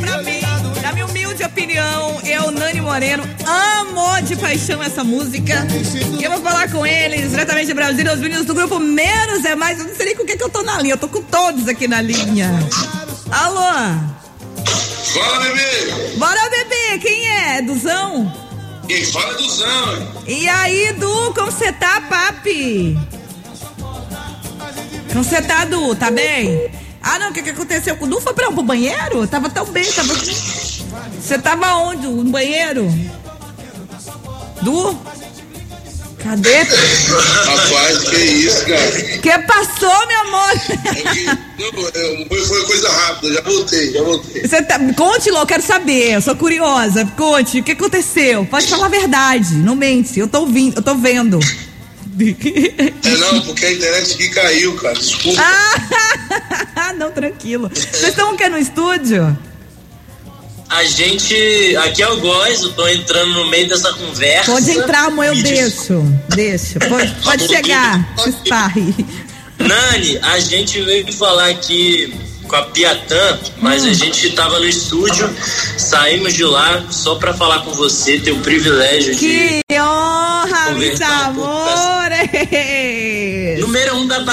Pra 0.00 0.22
mim, 0.22 0.40
na 0.82 0.92
minha 0.92 1.06
humilde 1.06 1.44
opinião, 1.44 2.20
eu, 2.24 2.50
Nani 2.50 2.80
Moreno, 2.80 3.22
amo 3.46 4.20
de 4.22 4.36
paixão 4.36 4.82
essa 4.82 5.04
música. 5.04 5.66
E 6.18 6.24
eu 6.24 6.30
vou 6.30 6.40
falar 6.40 6.70
com 6.70 6.84
eles, 6.86 7.30
diretamente 7.30 7.66
de 7.66 7.74
Brasília, 7.74 8.12
os 8.12 8.20
meninos 8.20 8.46
do 8.46 8.54
grupo 8.54 8.78
Menos 8.78 9.44
é 9.44 9.54
Mais. 9.54 9.78
Eu 9.78 9.86
não 9.86 9.94
sei 9.94 10.06
nem 10.06 10.16
com 10.16 10.22
o 10.22 10.26
que, 10.26 10.36
que 10.36 10.42
eu 10.42 10.48
tô 10.50 10.62
na 10.62 10.80
linha, 10.80 10.94
eu 10.94 10.98
tô 10.98 11.08
com 11.08 11.22
todos 11.22 11.68
aqui 11.68 11.86
na 11.86 12.00
linha. 12.00 12.50
Alô? 13.30 13.60
Fala, 15.14 15.40
bebê! 15.40 16.16
Bora, 16.16 16.50
bebê! 16.50 16.98
Quem 17.00 17.28
é? 17.28 17.62
Duzão? 17.62 18.32
E 18.88 19.04
fala 19.06 19.34
Duzão! 19.34 20.22
E 20.26 20.48
aí, 20.48 20.92
Du, 20.94 21.32
como 21.34 21.50
você 21.50 21.72
tá, 21.72 22.00
papi? 22.02 22.98
Como 25.12 25.24
você 25.24 25.42
tá, 25.42 25.64
Du? 25.66 25.94
Tá 25.94 26.10
bem? 26.10 26.70
Ah, 27.02 27.18
não, 27.18 27.30
o 27.30 27.32
que, 27.32 27.42
que 27.42 27.50
aconteceu 27.50 27.96
com 27.96 28.04
o 28.04 28.08
Du? 28.08 28.20
Foi 28.20 28.32
pra, 28.32 28.50
pro 28.50 28.62
banheiro? 28.62 29.26
Tava 29.26 29.50
tão 29.50 29.66
bem, 29.66 29.84
tava. 29.92 30.14
Você 30.14 31.38
tava 31.38 31.74
onde? 31.76 32.06
No 32.06 32.24
banheiro? 32.24 32.88
Du? 34.62 34.96
Cadê? 36.22 36.62
Rapaz, 36.62 37.98
que 38.08 38.16
isso, 38.16 38.64
cara? 38.64 38.90
Que 39.18 39.38
passou, 39.40 40.06
meu 40.06 40.20
amor? 40.20 40.52
Não, 41.58 42.26
foi, 42.28 42.46
foi 42.46 42.66
coisa 42.66 42.88
rápida, 42.88 43.34
já 43.34 43.40
voltei, 43.40 43.92
já 43.92 44.02
voltei. 44.02 44.42
Você 44.42 44.62
tá, 44.62 44.78
conte, 44.96 45.30
quero 45.48 45.62
saber, 45.62 46.14
eu 46.14 46.22
sou 46.22 46.36
curiosa. 46.36 47.04
Conte, 47.16 47.58
o 47.58 47.64
que 47.64 47.72
aconteceu? 47.72 48.46
Pode 48.46 48.68
falar 48.68 48.86
a 48.86 48.88
verdade, 48.88 49.54
não 49.56 49.74
mente. 49.74 50.18
Eu 50.18 50.28
tô 50.28 50.40
ouvindo, 50.40 50.76
eu 50.76 50.82
tô 50.82 50.94
vendo. 50.94 51.40
É 52.30 53.16
não, 53.16 53.40
porque 53.42 53.66
a 53.66 53.72
internet 53.72 54.14
aqui 54.14 54.28
caiu, 54.30 54.74
cara. 54.76 54.94
Desculpa. 54.94 55.40
Ah, 56.76 56.92
não, 56.96 57.10
tranquilo. 57.10 57.70
Vocês 57.74 58.08
estão 58.08 58.32
o 58.32 58.36
que 58.36 58.48
no 58.48 58.58
estúdio? 58.58 59.36
A 60.68 60.84
gente. 60.84 61.76
Aqui 61.84 62.02
é 62.02 62.08
o 62.08 62.18
Góis, 62.20 62.62
eu 62.62 62.72
tô 62.72 62.88
entrando 62.88 63.32
no 63.34 63.50
meio 63.50 63.68
dessa 63.68 63.92
conversa. 63.92 64.50
Pode 64.52 64.70
entrar, 64.70 65.06
amor, 65.06 65.26
eu 65.26 65.42
deixo. 65.42 66.02
Deixa. 66.30 66.78
Pode, 66.80 67.14
pode 67.22 67.46
chegar. 67.46 68.08
Esparre. 68.26 68.94
Nani, 69.58 70.18
a 70.22 70.38
gente 70.40 70.80
veio 70.82 71.12
falar 71.12 71.50
aqui 71.50 72.12
com 72.48 72.56
a 72.56 72.62
Piatã, 72.62 73.38
mas 73.60 73.84
Hum. 73.84 73.90
a 73.90 73.92
gente 73.92 74.30
tava 74.30 74.58
no 74.58 74.66
estúdio, 74.66 75.30
saímos 75.78 76.32
de 76.34 76.42
lá 76.44 76.84
só 76.90 77.14
pra 77.16 77.32
falar 77.34 77.60
com 77.60 77.72
você, 77.72 78.18
ter 78.18 78.32
o 78.32 78.38
privilégio 78.40 79.14
de. 79.14 79.60
Que 79.68 79.80
honra, 79.80 80.70
um 80.70 80.74
pouco 80.74 80.96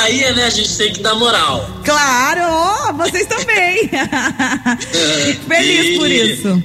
Bahia, 0.09 0.33
né? 0.33 0.45
A 0.45 0.49
gente 0.49 0.75
tem 0.75 0.91
que 0.91 1.01
dar 1.01 1.13
moral. 1.13 1.69
Claro, 1.85 2.97
vocês 2.97 3.27
também. 3.27 3.87
Fico 5.25 5.45
feliz 5.47 5.97
por 5.99 6.09
E 6.09 6.33
isso. 6.33 6.63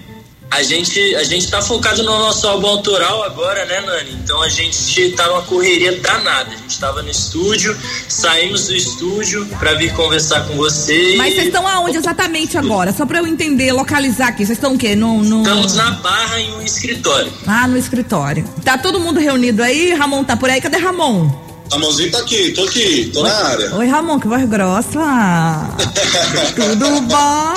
A 0.51 0.63
gente, 0.63 1.17
a 1.17 1.25
gente 1.25 1.51
tá 1.51 1.61
focado 1.61 2.03
no 2.05 2.17
nosso 2.17 2.47
álbum 2.47 2.69
autoral 2.69 3.25
agora, 3.25 3.67
né, 3.67 3.81
Nani? 3.81 4.13
Então 4.23 4.41
a 4.41 4.49
gente 4.49 5.11
tá 5.11 5.27
numa 5.27 5.43
correria 5.43 6.01
danada. 6.01 6.49
A 6.53 6.57
gente 6.57 6.79
tava 6.79 7.03
no 7.03 7.11
estúdio, 7.11 7.77
saímos 8.09 8.69
do 8.69 8.75
estúdio 8.75 9.45
pra 9.59 9.75
vir 9.75 9.93
conversar 9.95 10.47
com 10.47 10.55
você. 10.55 11.17
Mas 11.19 11.35
vocês 11.35 11.47
estão 11.47 11.67
aonde 11.67 11.99
exatamente 11.99 12.57
agora? 12.57 12.93
Só 12.93 13.05
pra 13.05 13.19
eu 13.19 13.27
entender, 13.27 13.73
localizar 13.73 14.29
aqui. 14.29 14.47
Vocês 14.47 14.57
estão 14.57 14.75
o 14.75 14.79
quê? 14.79 14.95
No, 14.95 15.23
no... 15.23 15.43
Estamos 15.43 15.75
na 15.75 15.91
barra 15.91 16.41
em 16.41 16.55
um 16.55 16.63
escritório. 16.63 17.33
Ah, 17.47 17.67
no 17.67 17.77
escritório. 17.77 18.45
Tá 18.65 18.79
todo 18.79 19.01
mundo 19.01 19.19
reunido 19.19 19.63
aí? 19.63 19.93
Ramon 19.93 20.23
tá 20.23 20.37
por 20.37 20.49
aí? 20.49 20.61
Cadê 20.61 20.77
Ramon? 20.79 21.44
Ramonzinho 21.71 22.11
tá 22.11 22.19
aqui, 22.19 22.53
tô 22.53 22.65
aqui, 22.65 23.11
tô 23.13 23.23
na 23.23 23.35
área. 23.35 23.75
Oi, 23.75 23.87
Ramon, 23.87 24.21
que 24.21 24.29
voz 24.29 24.45
grossa. 24.49 25.01
Tudo 26.55 27.01
bom? 27.03 27.55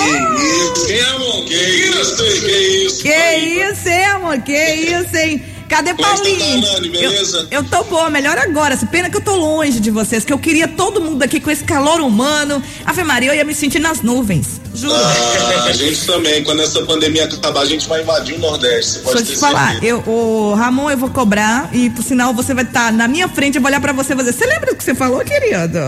Quem 0.86 0.98
é, 0.98 1.02
amor? 1.04 1.44
Que 1.44 1.54
isso, 1.54 2.16
que 2.16 2.50
isso? 2.50 3.02
Que 3.02 3.36
isso, 3.36 3.88
hein, 3.88 4.04
amor? 4.06 4.38
Que 4.40 4.52
isso, 4.56 5.16
hein? 5.16 5.44
Cadê 5.68 5.94
Como 5.94 6.08
Paulinho? 6.08 6.62
tá, 6.62 6.72
Nani? 6.72 6.88
Beleza? 6.88 7.46
Eu, 7.50 7.60
eu 7.60 7.64
tô 7.64 7.84
boa, 7.84 8.08
melhor 8.08 8.38
agora. 8.38 8.76
Pena 8.90 9.10
que 9.10 9.16
eu 9.16 9.20
tô 9.20 9.36
longe 9.36 9.80
de 9.80 9.90
vocês, 9.90 10.24
que 10.24 10.32
eu 10.32 10.38
queria 10.38 10.66
todo 10.66 11.00
mundo 11.00 11.22
aqui 11.22 11.40
com 11.40 11.50
esse 11.50 11.62
calor 11.62 12.00
humano. 12.00 12.62
Ave 12.86 13.04
Maria, 13.04 13.30
eu 13.30 13.34
ia 13.34 13.44
me 13.44 13.54
sentir 13.54 13.78
nas 13.78 14.00
nuvens. 14.00 14.60
Juro. 14.74 14.94
Ah, 14.94 15.64
a 15.64 15.72
gente 15.72 16.06
também, 16.06 16.42
quando 16.42 16.62
essa 16.62 16.82
pandemia 16.82 17.24
acabar, 17.24 17.60
a 17.60 17.66
gente 17.66 17.86
vai 17.88 18.02
invadir 18.02 18.36
o 18.36 18.38
Nordeste. 18.38 18.92
Você 18.92 18.98
pode 19.00 19.16
Deixa 19.16 19.32
eu 19.32 19.36
te 19.36 19.40
falar, 19.40 19.84
eu, 19.84 19.98
o 20.06 20.54
Ramon, 20.54 20.90
eu 20.90 20.96
vou 20.96 21.10
cobrar 21.10 21.68
e 21.72 21.90
por 21.90 22.02
sinal 22.02 22.32
você 22.32 22.54
vai 22.54 22.64
estar 22.64 22.92
na 22.92 23.06
minha 23.06 23.28
frente, 23.28 23.56
eu 23.56 23.62
vou 23.62 23.68
olhar 23.68 23.80
pra 23.80 23.92
você 23.92 24.12
e 24.12 24.16
vou 24.16 24.24
dizer, 24.24 24.38
você 24.38 24.46
lembra 24.46 24.72
do 24.72 24.76
que 24.76 24.84
você 24.84 24.94
falou, 24.94 25.20
querido? 25.24 25.78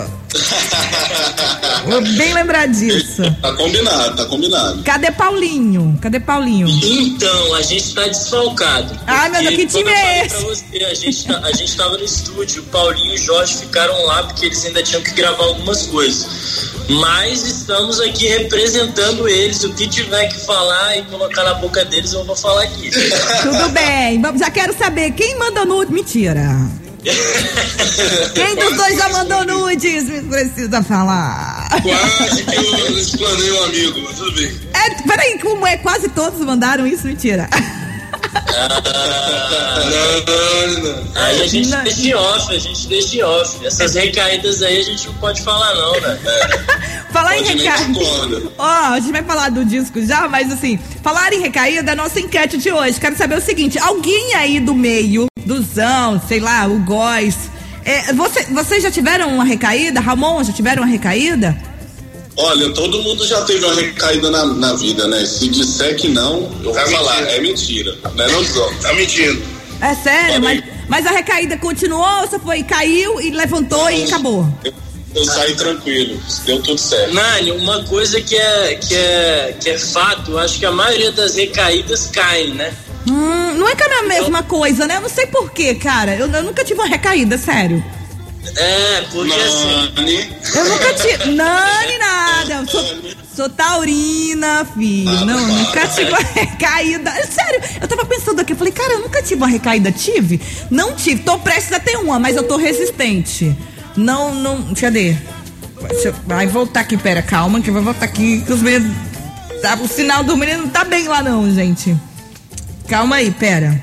Vou 1.86 2.00
bem 2.16 2.32
lembrar 2.34 2.66
disso. 2.68 3.22
Tá 3.40 3.52
combinado, 3.54 4.16
tá 4.16 4.24
combinado. 4.26 4.82
Cadê 4.82 5.10
Paulinho? 5.10 5.98
Cadê 6.00 6.20
Paulinho? 6.20 6.68
Então, 6.68 7.54
a 7.54 7.62
gente 7.62 7.94
tá 7.94 8.06
desfalcado. 8.06 8.98
Ai, 9.06 9.28
meu 9.30 9.40
Deus, 9.42 9.54
que 9.56 9.66
time 9.66 9.90
é 9.90 9.96
falei 9.96 10.20
esse? 10.20 10.28
Pra 10.36 10.40
você, 10.44 10.84
a, 10.84 10.94
gente 10.94 11.26
tá- 11.26 11.40
a 11.42 11.52
gente 11.52 11.76
tava 11.76 11.98
no 11.98 12.04
estúdio, 12.04 12.62
o 12.62 12.66
Paulinho 12.66 13.12
e 13.12 13.14
o 13.14 13.18
Jorge 13.18 13.56
ficaram 13.58 14.06
lá 14.06 14.22
porque 14.24 14.46
eles 14.46 14.64
ainda 14.64 14.82
tinham 14.82 15.02
que 15.02 15.10
gravar 15.12 15.44
algumas 15.44 15.86
coisas. 15.86 16.70
Mas 16.88 17.46
estamos 17.46 18.00
aqui 18.00 18.26
representando 18.28 19.28
eles. 19.28 19.62
O 19.64 19.72
que 19.74 19.88
tiver 19.88 20.26
que 20.28 20.38
falar 20.44 20.96
e 20.98 21.02
colocar 21.04 21.44
na 21.44 21.54
boca 21.54 21.84
deles, 21.84 22.12
eu 22.12 22.24
vou 22.24 22.36
falar 22.36 22.62
aqui. 22.64 22.90
Tudo 23.42 23.68
bem, 23.70 24.20
vamos- 24.20 24.40
já 24.40 24.50
quero 24.50 24.76
saber 24.76 25.12
quem 25.12 25.38
manda 25.38 25.64
nude. 25.64 25.92
Mentira. 25.92 26.48
Quem 28.34 28.56
dos 28.56 28.76
dois 28.76 28.96
já 28.96 29.08
mandou 29.08 29.44
nudes? 29.46 30.04
Precisa 30.28 30.82
falar. 30.82 31.68
Quase 31.82 32.44
que 32.44 32.54
eu 32.56 32.98
explanei 32.98 33.50
um 33.52 33.64
amigo, 33.64 34.00
mas 34.02 34.16
tudo 34.16 34.32
bem. 34.32 34.60
É, 34.74 35.02
peraí, 35.02 35.38
como 35.38 35.66
é? 35.66 35.76
Quase 35.78 36.08
todos 36.10 36.40
mandaram 36.40 36.86
isso? 36.86 37.06
Mentira. 37.06 37.48
Não, 39.90 40.80
não, 40.82 40.94
não. 40.94 41.10
Aí 41.14 41.42
a 41.42 41.46
gente 41.46 41.68
Não. 41.68 41.82
deixa 41.82 42.02
em 42.02 42.14
off, 42.14 42.54
a 42.54 42.58
gente 42.58 42.86
deixa 42.86 43.16
em 43.16 43.22
off. 43.22 43.66
Essas 43.66 43.94
recaídas 43.94 44.62
aí 44.62 44.78
a 44.78 44.82
gente 44.82 45.06
não 45.06 45.14
pode 45.14 45.42
falar, 45.42 45.74
não, 45.74 46.00
né? 46.00 46.18
Falar 47.10 47.38
em 47.38 47.42
Pode 47.42 47.56
nem 47.56 47.66
recaída. 47.66 48.52
Ó, 48.56 48.64
a 48.64 49.00
gente 49.00 49.10
vai 49.10 49.24
falar 49.24 49.50
do 49.50 49.64
disco 49.64 50.00
já, 50.04 50.28
mas 50.28 50.52
assim, 50.52 50.78
falar 51.02 51.32
em 51.32 51.40
recaída, 51.40 51.90
a 51.90 51.96
nossa 51.96 52.20
enquete 52.20 52.56
de 52.56 52.70
hoje. 52.70 53.00
Quero 53.00 53.16
saber 53.16 53.36
o 53.36 53.40
seguinte: 53.40 53.80
alguém 53.80 54.32
aí 54.36 54.60
do 54.60 54.76
meio, 54.76 55.26
do 55.50 55.60
Zão, 55.62 56.22
sei 56.28 56.38
lá, 56.38 56.66
o 56.68 56.78
Góis. 56.78 57.34
é, 57.84 58.12
você, 58.12 58.44
vocês 58.44 58.82
já 58.84 58.90
tiveram 58.90 59.28
uma 59.34 59.44
recaída? 59.44 59.98
Ramon, 60.00 60.44
já 60.44 60.52
tiveram 60.52 60.82
uma 60.84 60.88
recaída? 60.88 61.56
Olha, 62.36 62.70
todo 62.72 63.02
mundo 63.02 63.26
já 63.26 63.42
teve 63.42 63.64
uma 63.64 63.74
recaída 63.74 64.30
na, 64.30 64.46
na 64.46 64.72
vida, 64.74 65.08
né? 65.08 65.26
Se 65.26 65.48
disser 65.48 65.96
que 65.96 66.08
não, 66.08 66.48
eu 66.62 66.70
Tá 66.72 66.84
vou 66.84 66.92
falar, 66.92 67.16
mentindo. 67.22 67.30
é 67.36 67.40
mentira. 67.40 67.98
Não 68.14 68.24
é 68.24 68.28
não? 68.30 68.74
Tá 68.80 68.92
mentindo. 68.94 69.42
É 69.80 69.94
sério? 69.94 70.40
Mas, 70.40 70.62
mas 70.88 71.06
a 71.06 71.10
recaída 71.10 71.56
continuou 71.56 72.20
ou 72.20 72.28
você 72.28 72.38
foi, 72.38 72.62
caiu 72.62 73.20
e 73.20 73.30
levantou 73.30 73.90
e 73.90 74.04
acabou? 74.04 74.46
Eu, 74.64 74.72
eu 75.16 75.24
saí 75.24 75.54
tranquilo, 75.56 76.16
deu 76.46 76.62
tudo 76.62 76.78
certo. 76.78 77.12
Nani, 77.12 77.50
uma 77.50 77.82
coisa 77.84 78.20
que 78.20 78.36
é, 78.36 78.74
que 78.76 78.94
é, 78.94 79.56
que 79.60 79.70
é 79.70 79.78
fato, 79.78 80.30
eu 80.30 80.38
acho 80.38 80.60
que 80.60 80.64
a 80.66 80.70
maioria 80.72 81.10
das 81.10 81.34
recaídas 81.34 82.06
caem, 82.06 82.54
né? 82.54 82.72
Hum, 83.08 83.39
não 83.60 83.68
é 83.68 83.74
que 83.76 83.82
é 83.84 83.98
a 83.98 84.02
mesma 84.02 84.42
coisa, 84.42 84.86
né? 84.86 84.96
Eu 84.96 85.02
não 85.02 85.08
sei 85.08 85.26
porquê, 85.26 85.74
cara. 85.74 86.14
Eu, 86.16 86.26
eu 86.28 86.42
nunca 86.42 86.64
tive 86.64 86.80
uma 86.80 86.88
recaída, 86.88 87.36
sério. 87.38 87.82
É, 88.56 89.02
porque 89.12 89.32
assim. 89.34 89.92
Nani, 89.94 90.30
Eu 90.54 90.64
nunca 90.68 90.94
tive. 90.94 91.30
Nani, 91.32 91.98
nada. 91.98 92.54
Eu 92.54 92.66
sou, 92.68 92.84
sou 93.36 93.48
taurina, 93.50 94.64
filho. 94.74 95.10
Ah, 95.10 95.24
não, 95.26 95.46
nunca 95.46 95.86
tive 95.88 96.10
uma 96.10 96.18
recaída. 96.20 97.10
Sério, 97.30 97.60
eu 97.80 97.86
tava 97.86 98.04
pensando 98.06 98.40
aqui, 98.40 98.52
eu 98.52 98.56
falei, 98.56 98.72
cara, 98.72 98.94
eu 98.94 99.00
nunca 99.00 99.22
tive 99.22 99.36
uma 99.36 99.46
recaída. 99.48 99.92
Tive? 99.92 100.40
Não 100.70 100.94
tive. 100.94 101.22
Tô 101.22 101.38
prestes 101.38 101.72
a 101.72 101.78
ter 101.80 101.96
uma, 101.98 102.18
mas 102.18 102.34
eu 102.36 102.42
tô 102.44 102.56
resistente. 102.56 103.54
Não, 103.96 104.34
não. 104.34 104.74
Cadê? 104.74 105.16
Deixa 105.88 106.08
eu- 106.08 106.14
Vai 106.26 106.46
voltar 106.46 106.80
aqui, 106.80 106.96
pera, 106.96 107.20
calma, 107.22 107.60
que 107.60 107.68
eu 107.68 107.74
vou 107.74 107.82
voltar 107.82 108.06
aqui. 108.06 108.40
Que 108.46 108.52
os 108.52 108.62
meninos. 108.62 108.90
Tá, 109.60 109.74
o 109.78 109.86
sinal 109.86 110.24
do 110.24 110.34
menino 110.38 110.62
não 110.62 110.68
tá 110.70 110.84
bem 110.84 111.06
lá, 111.06 111.22
não, 111.22 111.52
gente. 111.54 111.94
Calma 112.90 113.16
aí, 113.16 113.30
pera. 113.30 113.80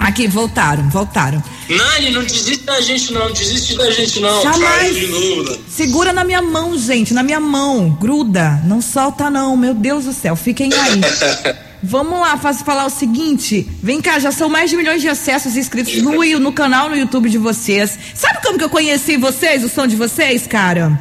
Aqui, 0.00 0.26
voltaram, 0.26 0.90
voltaram. 0.90 1.40
Nani, 1.68 2.10
não 2.10 2.24
desiste 2.24 2.64
da 2.64 2.80
gente, 2.80 3.12
não. 3.12 3.32
Desiste 3.32 3.76
da 3.76 3.88
gente, 3.88 4.18
não. 4.18 4.42
Jamais. 4.42 4.96
Segura 5.68 6.12
na 6.12 6.24
minha 6.24 6.42
mão, 6.42 6.76
gente, 6.76 7.14
na 7.14 7.22
minha 7.22 7.38
mão. 7.38 7.96
Gruda. 8.00 8.60
Não 8.64 8.82
solta, 8.82 9.30
não. 9.30 9.56
Meu 9.56 9.74
Deus 9.74 10.06
do 10.06 10.12
céu. 10.12 10.34
Fiquem 10.34 10.72
aí. 10.74 11.00
Vamos 11.84 12.18
lá, 12.18 12.36
faço 12.36 12.64
falar 12.64 12.84
o 12.84 12.90
seguinte. 12.90 13.70
Vem 13.80 14.00
cá, 14.00 14.18
já 14.18 14.32
são 14.32 14.48
mais 14.48 14.68
de 14.68 14.76
milhões 14.76 15.00
de 15.00 15.08
acessos 15.08 15.54
e 15.54 15.60
inscritos 15.60 16.02
no, 16.02 16.40
no 16.40 16.52
canal 16.52 16.90
no 16.90 16.96
YouTube 16.96 17.30
de 17.30 17.38
vocês. 17.38 17.96
Sabe 18.12 18.40
como 18.42 18.58
que 18.58 18.64
eu 18.64 18.68
conheci 18.68 19.16
vocês, 19.16 19.62
o 19.62 19.68
som 19.68 19.86
de 19.86 19.94
vocês, 19.94 20.48
cara? 20.48 21.00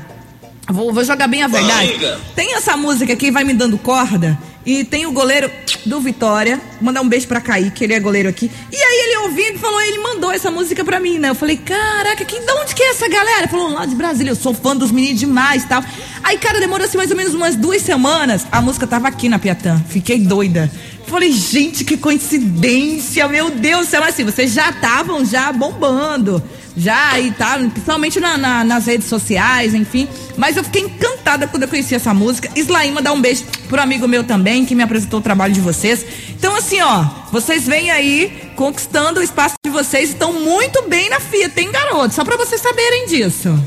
Vou, 0.70 0.94
vou 0.94 1.04
jogar 1.04 1.28
bem 1.28 1.42
a 1.42 1.48
verdade. 1.48 2.00
Tem 2.36 2.54
essa 2.54 2.78
música 2.78 3.14
aqui, 3.14 3.32
vai 3.32 3.44
me 3.44 3.54
dando 3.54 3.80
corda. 3.80 4.38
E 4.66 4.84
tem 4.84 5.08
o 5.08 5.12
goleiro 5.12 5.50
do 5.86 6.00
Vitória. 6.00 6.60
Mandar 6.82 7.02
um 7.02 7.10
beijo 7.10 7.28
pra 7.28 7.42
Kaique, 7.42 7.84
ele 7.84 7.94
é 7.94 8.00
goleiro 8.00 8.30
aqui. 8.30 8.52
E 8.72 8.76
aí 8.76 9.00
ele 9.06 9.18
ouvindo 9.18 9.60
falou, 9.60 9.82
ele 9.82 10.00
mandou 10.00 10.32
essa 10.32 10.52
música 10.52 10.84
pra 10.84 11.00
mim, 11.00 11.18
né? 11.18 11.30
Eu 11.30 11.36
falei, 11.36 11.58
caraca, 11.58 12.24
que, 12.26 12.40
de 12.40 12.52
onde 12.52 12.76
que 12.76 12.84
é 12.84 12.90
essa 12.92 13.08
galera? 13.08 13.40
Ele 13.40 13.48
falou, 13.48 13.70
lá 13.70 13.86
de 13.86 13.96
Brasília, 13.96 14.32
eu 14.32 14.36
sou 14.36 14.54
fã 14.54 14.76
dos 14.76 14.92
meninos 14.92 15.20
demais 15.20 15.66
tal. 15.66 15.84
Aí, 16.24 16.38
cara, 16.38 16.60
demorou 16.60 16.86
assim 16.86 16.98
mais 16.98 17.12
ou 17.12 17.18
menos 17.18 17.34
umas 17.34 17.56
duas 17.56 17.82
semanas. 17.82 18.46
A 18.52 18.62
música 18.62 18.86
tava 18.86 19.08
aqui 19.08 19.30
na 19.30 19.40
Piatã. 19.40 19.82
Fiquei 19.90 20.20
doida. 20.20 20.72
Falei, 21.08 21.32
gente, 21.32 21.84
que 21.84 21.98
coincidência, 21.98 23.28
meu 23.28 23.50
Deus 23.50 23.88
do 23.88 23.90
céu. 23.90 24.04
Assim, 24.04 24.24
vocês 24.24 24.54
já 24.54 24.70
estavam 24.70 25.26
já 25.26 25.52
bombando 25.52 26.44
já 26.80 27.20
e 27.20 27.32
tal, 27.32 27.60
principalmente 27.60 28.20
na, 28.20 28.38
na, 28.38 28.64
nas 28.64 28.86
redes 28.86 29.08
sociais, 29.08 29.74
enfim. 29.74 30.08
Mas 30.38 30.58
eu 30.58 30.64
fiquei 30.64 30.84
encantada 30.84 31.48
quando 31.48 31.64
eu 31.64 31.70
conheci 31.70 31.94
essa 31.94 32.14
música. 32.14 32.50
Islaíma 32.56 33.02
dá 33.02 33.12
um 33.12 33.22
beijo 33.22 33.44
pro 33.68 33.82
amigo 33.82 34.08
meu 34.08 34.24
também, 34.24 34.66
que 34.66 34.74
me 34.74 34.84
apresentou 34.84 35.20
o 35.20 35.24
trabalho 35.24 35.54
de 35.54 35.62
vocês. 35.62 36.06
Então, 36.30 36.56
assim, 36.56 36.82
ó, 36.82 37.06
vocês 37.32 37.68
vêm 37.68 37.92
aí 37.92 38.52
conquistando 38.56 39.20
o 39.20 39.24
espaço 39.24 39.56
de 39.64 39.72
vocês, 39.72 40.10
estão 40.10 40.34
muito 40.34 40.84
bem 40.90 41.10
na 41.10 41.20
FIA, 41.20 41.50
tem 41.50 41.72
garoto, 41.72 42.14
só 42.14 42.24
pra 42.24 42.38
vocês 42.38 42.62
saberem 42.62 43.08
disso. 43.08 43.58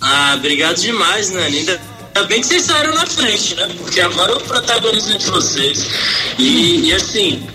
Ah, 0.00 0.34
obrigado 0.36 0.76
demais, 0.76 1.30
Nani. 1.30 1.58
Ainda 1.58 1.98
Ainda 2.18 2.26
bem 2.26 2.40
que 2.40 2.48
vocês 2.48 2.64
saíram 2.64 2.94
na 2.94 3.06
frente, 3.06 3.54
né? 3.54 3.68
Porque 3.78 4.00
agora 4.00 4.36
o 4.36 4.40
protagonismo 4.40 5.12
é 5.12 5.18
de 5.18 5.30
vocês. 5.30 5.86
E, 6.36 6.88
e 6.88 6.92
assim, 6.92 7.46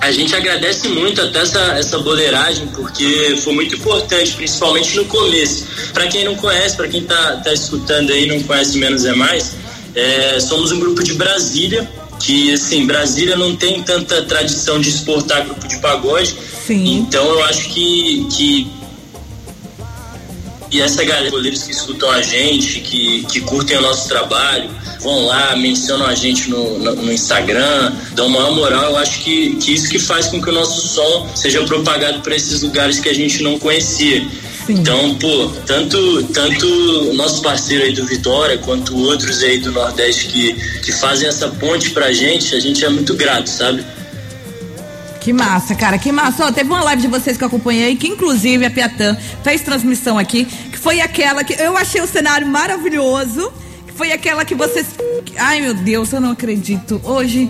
a 0.00 0.12
gente 0.12 0.34
agradece 0.34 0.88
muito 0.88 1.20
até 1.20 1.40
essa, 1.40 1.60
essa 1.78 1.98
boleiragem, 1.98 2.66
porque 2.68 3.38
foi 3.42 3.54
muito 3.54 3.74
importante, 3.76 4.32
principalmente 4.32 4.96
no 4.96 5.04
começo. 5.06 5.66
Para 5.92 6.06
quem 6.08 6.24
não 6.24 6.34
conhece, 6.34 6.76
para 6.76 6.88
quem 6.88 7.02
tá, 7.04 7.36
tá 7.38 7.52
escutando 7.52 8.10
aí 8.10 8.26
não 8.26 8.42
conhece 8.42 8.76
Menos 8.78 9.04
é 9.04 9.14
Mais, 9.14 9.52
é, 9.94 10.38
somos 10.40 10.72
um 10.72 10.80
grupo 10.80 11.02
de 11.02 11.14
Brasília, 11.14 11.88
que 12.18 12.52
assim, 12.52 12.86
Brasília 12.86 13.36
não 13.36 13.56
tem 13.56 13.82
tanta 13.82 14.22
tradição 14.22 14.80
de 14.80 14.88
exportar 14.88 15.44
grupo 15.44 15.66
de 15.66 15.78
pagode. 15.78 16.34
Sim. 16.66 16.98
Então 16.98 17.24
eu 17.24 17.44
acho 17.44 17.68
que, 17.70 18.26
que 18.32 18.70
e 20.74 20.80
essa 20.80 21.04
galera, 21.04 21.30
goleiros 21.30 21.62
que 21.62 21.70
escutam 21.70 22.10
a 22.10 22.20
gente, 22.20 22.80
que, 22.80 23.24
que 23.26 23.40
curtem 23.42 23.76
o 23.76 23.80
nosso 23.80 24.08
trabalho, 24.08 24.68
vão 25.00 25.26
lá, 25.26 25.54
mencionam 25.54 26.04
a 26.04 26.16
gente 26.16 26.50
no, 26.50 26.80
no, 26.80 26.96
no 26.96 27.12
Instagram, 27.12 27.92
dão 28.12 28.26
uma 28.26 28.50
moral. 28.50 28.90
Eu 28.90 28.96
acho 28.96 29.20
que, 29.20 29.54
que 29.54 29.72
isso 29.72 29.88
que 29.88 30.00
faz 30.00 30.26
com 30.26 30.42
que 30.42 30.50
o 30.50 30.52
nosso 30.52 30.84
som 30.88 31.28
seja 31.36 31.62
propagado 31.62 32.18
para 32.22 32.34
esses 32.34 32.60
lugares 32.62 32.98
que 32.98 33.08
a 33.08 33.14
gente 33.14 33.40
não 33.40 33.56
conhecia. 33.56 34.26
Sim. 34.66 34.72
Então, 34.72 35.14
pô, 35.14 35.52
tanto, 35.64 36.24
tanto 36.32 36.66
nosso 37.14 37.40
parceiro 37.40 37.84
aí 37.84 37.92
do 37.92 38.04
Vitória, 38.04 38.58
quanto 38.58 38.98
outros 38.98 39.44
aí 39.44 39.58
do 39.58 39.70
Nordeste 39.70 40.26
que, 40.26 40.54
que 40.80 40.90
fazem 40.90 41.28
essa 41.28 41.46
ponte 41.50 41.90
pra 41.90 42.12
gente, 42.12 42.52
a 42.52 42.58
gente 42.58 42.84
é 42.84 42.88
muito 42.88 43.14
grato, 43.14 43.48
sabe? 43.48 43.84
Que 45.24 45.32
massa, 45.32 45.74
cara, 45.74 45.96
que 45.96 46.12
massa. 46.12 46.44
Ó, 46.44 46.52
teve 46.52 46.68
uma 46.68 46.82
live 46.82 47.00
de 47.00 47.08
vocês 47.08 47.38
que 47.38 47.42
eu 47.42 47.48
acompanhei, 47.48 47.96
que 47.96 48.06
inclusive 48.06 48.66
a 48.66 48.70
Piatã 48.70 49.16
fez 49.42 49.62
transmissão 49.62 50.18
aqui, 50.18 50.44
que 50.44 50.76
foi 50.76 51.00
aquela 51.00 51.42
que 51.42 51.54
eu 51.54 51.78
achei 51.78 52.02
o 52.02 52.06
cenário 52.06 52.46
maravilhoso. 52.46 53.50
Foi 53.94 54.12
aquela 54.12 54.44
que 54.44 54.54
vocês. 54.54 54.86
Ai, 55.38 55.62
meu 55.62 55.72
Deus, 55.72 56.12
eu 56.12 56.20
não 56.20 56.32
acredito. 56.32 57.00
Hoje. 57.02 57.48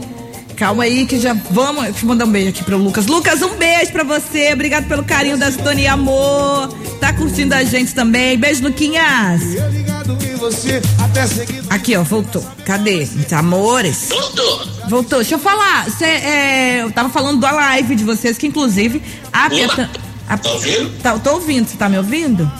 Calma 0.57 0.85
aí 0.85 1.05
que 1.05 1.19
já 1.19 1.35
vamos. 1.51 1.83
Deixa 1.87 2.05
eu 2.05 2.09
mandar 2.09 2.27
um 2.27 2.31
beijo 2.31 2.51
aqui 2.51 2.63
pro 2.63 2.79
Lucas. 2.79 3.09
Lucas, 3.09 3.43
um 3.43 3.57
beijo 3.57 3.91
pra 3.91 4.05
você. 4.05 4.53
Obrigado 4.53 4.87
pelo 4.87 5.03
carinho 5.03 5.37
da 5.37 5.51
sintonia, 5.51 5.95
amor. 5.95 6.69
Tá 7.01 7.13
curtindo 7.13 7.57
a 7.57 7.65
gente 7.65 7.93
também. 7.93 8.39
Beijo, 8.39 8.63
Luquinhas. 8.63 9.43
Aqui, 11.71 11.97
ó, 11.97 12.03
voltou. 12.03 12.45
Cadê? 12.65 13.09
Amores. 13.33 14.09
Voltou. 14.11 14.67
Voltou. 14.89 15.19
Deixa 15.21 15.35
eu 15.35 15.39
falar. 15.39 15.91
Cê, 15.91 16.05
é, 16.05 16.83
eu 16.83 16.93
tava 16.93 17.09
falando 17.09 17.41
da 17.41 17.51
live 17.51 17.95
de 17.95 18.05
vocês, 18.05 18.37
que 18.37 18.47
inclusive 18.47 19.03
a 19.33 19.49
Peta, 19.49 19.91
a, 20.29 20.37
Tá 20.37 20.51
ouvindo? 20.51 21.03
Tá, 21.03 21.19
tô 21.19 21.33
ouvindo. 21.33 21.69
Você 21.69 21.77
tá 21.77 21.89
me 21.89 21.97
ouvindo? 21.97 22.51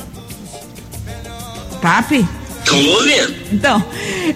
Papi? 1.81 2.27
Tô 2.65 2.75
ouvindo. 2.75 3.35
Então, 3.53 3.85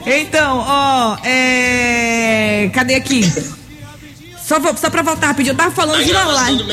então, 0.06 0.58
ó, 0.66 1.16
é. 1.24 2.70
Cadê 2.74 2.94
aqui? 2.94 3.22
Só, 4.48 4.56
só 4.76 4.88
pra 4.88 5.02
voltar 5.02 5.26
rapidinho, 5.26 5.52
eu 5.52 5.56
tava 5.56 5.70
falando 5.72 6.00
a 6.00 6.02
de 6.02 6.10
uma 6.10 6.24
live. 6.24 6.64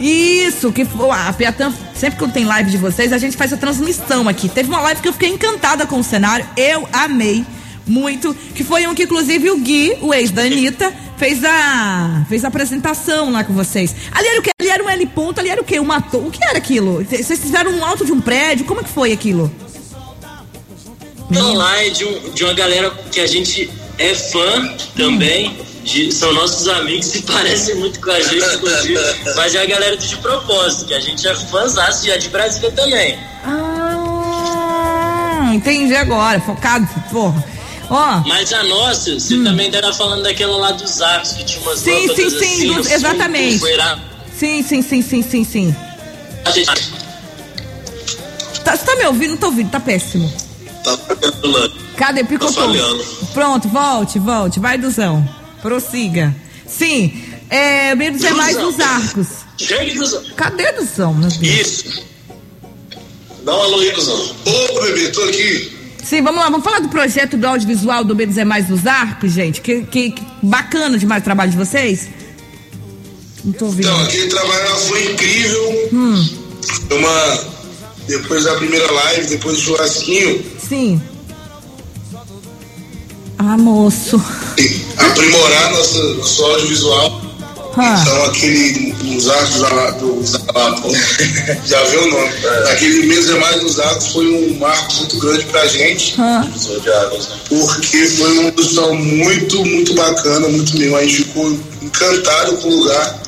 Isso, 0.00 0.72
que 0.72 0.82
a 0.82 1.32
Piatã, 1.32 1.72
sempre 1.94 2.18
que 2.18 2.32
tem 2.32 2.44
live 2.44 2.70
de 2.70 2.76
vocês, 2.76 3.12
a 3.12 3.18
gente 3.18 3.36
faz 3.36 3.52
a 3.52 3.56
transmissão 3.56 4.28
aqui. 4.28 4.48
Teve 4.48 4.68
uma 4.68 4.80
live 4.80 5.00
que 5.00 5.08
eu 5.08 5.12
fiquei 5.12 5.30
encantada 5.30 5.86
com 5.86 5.98
o 5.98 6.04
cenário, 6.04 6.46
eu 6.56 6.88
amei 6.92 7.44
muito, 7.86 8.34
que 8.54 8.64
foi 8.64 8.86
um 8.86 8.94
que 8.94 9.04
inclusive 9.04 9.50
o 9.50 9.58
Gui, 9.58 9.96
o 10.00 10.12
ex 10.12 10.30
da 10.30 10.42
Anitta, 10.42 10.92
fez 11.16 11.44
a 11.44 12.26
fez 12.28 12.44
a 12.44 12.48
apresentação 12.48 13.30
lá 13.30 13.44
com 13.44 13.52
vocês. 13.52 13.94
Ali 14.12 14.26
era 14.26 14.40
o 14.40 14.42
que? 14.42 14.50
Ali 14.60 14.70
era 14.70 14.84
um 14.84 14.90
L 14.90 15.06
ponto, 15.06 15.38
ali 15.38 15.48
era 15.48 15.60
o 15.60 15.64
que? 15.64 15.78
Uma 15.78 15.98
o 15.98 16.30
que 16.30 16.44
era 16.44 16.58
aquilo? 16.58 17.04
Vocês 17.04 17.40
fizeram 17.40 17.70
um 17.70 17.84
alto 17.84 18.04
de 18.04 18.12
um 18.12 18.20
prédio, 18.20 18.66
como 18.66 18.80
é 18.80 18.82
que 18.82 18.90
foi 18.90 19.12
aquilo? 19.12 19.50
Não, 21.30 21.54
lá 21.54 21.82
é 21.82 21.90
de, 21.90 22.04
um, 22.04 22.30
de 22.30 22.44
uma 22.44 22.54
galera 22.54 22.90
que 23.10 23.20
a 23.20 23.26
gente 23.26 23.70
é 23.98 24.14
fã 24.14 24.76
também. 24.96 25.56
De, 25.86 26.10
são 26.10 26.32
nossos 26.32 26.66
amigos 26.66 27.14
e 27.14 27.22
parecem 27.22 27.76
muito 27.76 28.00
com 28.00 28.10
a 28.10 28.20
gente, 28.20 28.56
inclusive. 28.56 28.98
mas 29.36 29.54
é 29.54 29.62
a 29.62 29.66
galera 29.66 29.96
de 29.96 30.16
propósito, 30.16 30.86
que 30.86 30.94
a 30.94 31.00
gente 31.00 31.26
é 31.26 31.34
fãzaço 31.34 32.08
e 32.08 32.10
é 32.10 32.18
de 32.18 32.28
Brasília 32.28 32.72
também. 32.72 33.16
Ah, 33.44 35.52
entendi 35.54 35.94
agora. 35.94 36.40
Focado, 36.40 36.88
porra. 37.10 37.42
Ó. 37.88 38.20
Mas 38.26 38.52
a 38.52 38.64
nossa, 38.64 39.14
você 39.14 39.36
hum. 39.36 39.44
também 39.44 39.70
era 39.72 39.94
falando 39.94 40.24
daquela 40.24 40.56
lá 40.56 40.72
dos 40.72 41.00
arcos, 41.00 41.34
que 41.34 41.44
tinha 41.44 41.62
umas 41.62 41.78
Sim, 41.78 42.08
sim, 42.08 42.30
sim, 42.30 42.36
assim, 42.36 42.72
do, 42.72 42.80
exatamente. 42.80 43.64
Sim, 44.36 44.62
sim, 44.64 44.82
sim, 44.82 45.02
sim, 45.02 45.22
sim, 45.22 45.44
sim. 45.44 45.76
Gente... 46.52 46.92
Tá, 48.64 48.76
você 48.76 48.84
tá 48.84 48.96
me 48.96 49.06
ouvindo? 49.06 49.30
Não 49.30 49.36
tô 49.36 49.46
ouvindo, 49.46 49.70
tá 49.70 49.78
péssimo. 49.78 50.32
Tá 50.82 50.98
falhando. 50.98 51.72
Cadê? 51.96 52.24
Picotou. 52.24 52.72
Tá. 52.72 53.26
Pronto, 53.32 53.68
volte, 53.68 54.18
volte. 54.18 54.58
Vai, 54.58 54.76
Duzão. 54.76 55.45
Prossiga. 55.66 56.32
Sim. 56.64 57.12
É, 57.50 57.92
menos 57.96 58.22
é 58.22 58.30
mais 58.30 58.56
dos 58.56 58.78
arcos. 58.78 59.26
Duzão. 59.96 60.22
Cadê, 60.36 60.70
Duzão, 60.70 61.12
meu 61.12 61.28
Deus? 61.28 61.42
Isso. 61.42 62.06
Dá 63.44 63.52
um 63.52 63.62
alô 63.62 63.80
aí, 63.80 63.90
Duzão. 63.90 64.36
Ô, 64.44 64.80
bebê, 64.82 65.08
tô 65.08 65.22
aqui. 65.24 65.72
Sim, 66.04 66.22
vamos 66.22 66.40
lá, 66.40 66.48
vamos 66.48 66.62
falar 66.62 66.78
do 66.78 66.88
projeto 66.88 67.36
do 67.36 67.44
audiovisual 67.48 68.04
do 68.04 68.14
Menos 68.14 68.38
é 68.38 68.44
Mais 68.44 68.68
dos 68.68 68.86
Arcos, 68.86 69.32
gente. 69.32 69.60
Que, 69.60 69.82
que, 69.82 70.12
que, 70.12 70.22
bacana 70.40 70.96
demais 70.96 71.20
o 71.22 71.24
trabalho 71.24 71.50
de 71.50 71.56
vocês. 71.56 72.10
Não 73.44 73.52
tô 73.52 73.64
ouvindo. 73.64 73.88
Então, 73.88 74.02
aquele 74.04 74.28
trabalho 74.28 74.68
foi 74.68 75.12
incrível. 75.12 75.90
Hum. 75.92 76.28
Uma 76.92 77.40
depois 78.06 78.44
da 78.44 78.54
primeira 78.54 78.88
live, 78.88 79.26
depois 79.26 79.56
do 79.56 79.62
churrasquinho. 79.62 80.44
Sim. 80.60 81.02
Ah, 83.36 83.58
moço. 83.58 84.22
Aprimorar 85.06 85.72
nosso, 85.72 86.14
nosso 86.14 86.44
audiovisual. 86.44 87.26
Ah. 87.78 87.98
Então, 88.00 88.24
aquele, 88.24 88.94
os 89.16 89.28
atos 89.28 89.56
do, 90.00 90.22
já 91.68 91.84
viu 91.84 92.04
o 92.04 92.10
nome. 92.10 92.32
É. 92.42 92.72
Aquele 92.72 93.06
mês 93.06 93.28
é 93.28 93.38
mais 93.38 93.60
dos 93.60 93.78
atos 93.78 94.08
foi 94.08 94.26
um 94.26 94.58
marco 94.58 94.94
muito 94.94 95.18
grande 95.18 95.44
pra 95.44 95.66
gente. 95.66 96.14
Ah. 96.18 96.46
Porque 97.48 98.06
foi 98.06 98.38
uma 98.38 98.52
produção 98.52 98.94
muito, 98.94 99.62
muito 99.64 99.94
bacana, 99.94 100.48
muito 100.48 100.76
mesmo. 100.78 100.96
A 100.96 101.02
gente 101.02 101.16
ficou 101.16 101.50
encantado 101.82 102.56
com 102.56 102.68
o 102.68 102.76
lugar 102.80 103.20